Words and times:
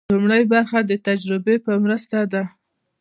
لومړۍ 0.13 0.43
برخه 0.53 0.79
د 0.83 0.91
تجربې 1.07 1.55
په 1.65 1.73
مرسته 1.83 2.17
ده. 2.31 2.43